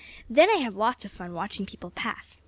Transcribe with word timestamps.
Then 0.27 0.49
I 0.49 0.55
have 0.55 0.75
lots 0.75 1.05
of 1.05 1.11
fun 1.11 1.31
watching 1.33 1.67
people 1.67 1.91
pass. 1.91 2.39